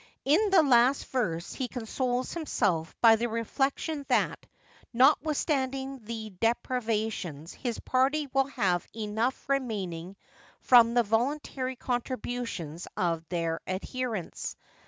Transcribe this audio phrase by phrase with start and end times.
[0.25, 4.43] In the last verse he consoles himself by the reflection that,
[4.91, 10.15] notwithstanding the deprivations, his party will have enough remaining
[10.59, 14.55] from the voluntary contributions of their adherents.